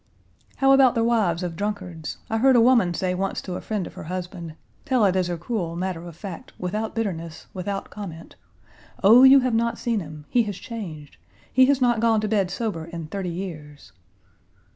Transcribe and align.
"How 0.55 0.71
about 0.71 0.95
the 0.95 1.03
wives 1.03 1.43
of 1.43 1.55
drunkards? 1.55 2.17
I 2.27 2.39
heard 2.39 2.55
a 2.55 2.59
woman 2.59 2.95
say 2.95 3.13
once 3.13 3.39
to 3.43 3.53
a 3.53 3.61
friend 3.61 3.85
of 3.85 3.93
her 3.93 4.05
husband, 4.05 4.55
tell 4.83 5.05
it 5.05 5.15
as 5.15 5.29
a 5.29 5.37
cruel 5.37 5.75
matter 5.75 6.03
of 6.07 6.15
fact, 6.15 6.53
without 6.57 6.95
bitterness, 6.95 7.45
without 7.53 7.91
comment, 7.91 8.35
'Oh, 9.03 9.21
you 9.21 9.41
have 9.41 9.53
not 9.53 9.77
seen 9.77 9.99
him! 9.99 10.25
He 10.27 10.41
has 10.49 10.57
changed. 10.57 11.17
He 11.53 11.67
has 11.67 11.81
not 11.81 11.99
gone 11.99 12.19
to 12.21 12.27
bed 12.27 12.49
sober 12.49 12.85
in 12.85 13.09
thirty 13.09 13.29
years.' 13.29 13.91